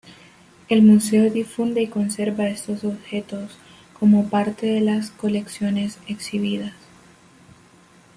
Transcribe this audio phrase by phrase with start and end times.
[0.67, 3.59] El Museo difunde y conserva estos objetos
[3.99, 6.73] como parte de las colecciones exhibidas.